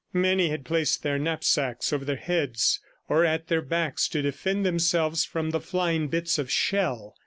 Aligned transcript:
Many 0.13 0.49
had 0.49 0.65
placed 0.65 1.03
their 1.03 1.19
knapsacks 1.19 1.93
over 1.93 2.03
their 2.03 2.15
heads 2.15 2.79
or 3.07 3.23
at 3.23 3.49
their 3.49 3.61
backs 3.61 4.07
to 4.07 4.23
defend 4.23 4.65
themselves 4.65 5.25
from 5.25 5.51
the 5.51 5.61
flying 5.61 6.07
bits 6.07 6.39
of 6.39 6.49
shell. 6.49 7.15